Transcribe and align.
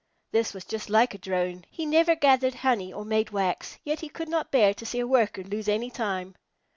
This 0.31 0.51
was 0.55 0.65
just 0.65 0.89
like 0.89 1.13
a 1.13 1.19
Drone. 1.19 1.63
He 1.69 1.85
never 1.85 2.15
gathered 2.15 2.55
honey 2.65 2.91
or 2.91 3.05
made 3.05 3.29
wax, 3.29 3.77
yet 3.83 3.99
he 3.99 4.09
could 4.09 4.29
not 4.29 4.49
bear 4.49 4.73
to 4.73 4.83
see 4.83 4.99
a 4.99 5.05
Worker 5.05 5.43
lose 5.43 5.67
any 5.67 5.91
time. 5.91 6.33